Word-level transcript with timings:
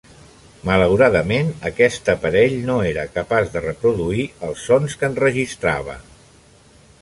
Malauradament 0.67 1.51
aquest 1.69 2.09
aparell 2.13 2.55
no 2.69 2.77
era 2.93 3.05
capaç 3.19 3.53
de 3.57 3.63
reproduir 3.67 4.27
els 4.49 4.65
sons 4.71 4.97
que 5.03 5.11
enregistrava. 5.13 6.01